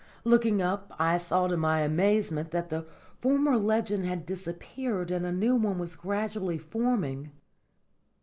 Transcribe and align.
Looking 0.23 0.63
up, 0.63 0.91
I 0.97 1.17
saw 1.19 1.45
to 1.45 1.55
my 1.57 1.81
amazement 1.81 2.49
that 2.49 2.71
the 2.71 2.87
former 3.21 3.55
legend 3.55 4.03
had 4.03 4.25
disappeared 4.25 5.11
and 5.11 5.27
a 5.27 5.31
new 5.31 5.55
one 5.55 5.77
was 5.77 5.95
gradually 5.95 6.57
forming. 6.57 7.31